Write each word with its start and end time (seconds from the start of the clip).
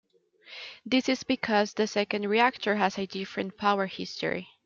This 0.83 1.07
is 1.09 1.21
because 1.21 1.75
the 1.75 1.85
second 1.85 2.27
reactor 2.27 2.77
has 2.77 2.97
a 2.97 3.05
different 3.05 3.55
power 3.55 3.85
history. 3.85 4.47